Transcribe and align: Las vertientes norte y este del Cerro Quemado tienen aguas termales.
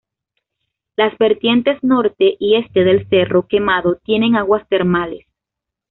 Las 0.95 1.15
vertientes 1.19 1.77
norte 1.83 2.35
y 2.39 2.55
este 2.55 2.83
del 2.83 3.07
Cerro 3.07 3.45
Quemado 3.47 3.99
tienen 4.03 4.35
aguas 4.35 4.67
termales. 4.67 5.27